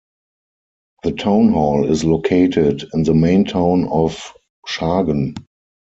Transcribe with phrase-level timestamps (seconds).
[1.03, 4.33] The townhall is located in the main town of
[4.65, 5.35] Schagen.